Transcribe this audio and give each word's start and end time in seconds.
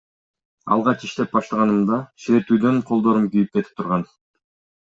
Алгач 0.75 1.03
иштеп 1.07 1.35
баштаганымда 1.35 1.99
ширетүүдөн 2.25 2.83
колдорум 2.89 3.31
күйүп 3.37 3.53
кетип 3.59 3.81
турган. 3.83 4.09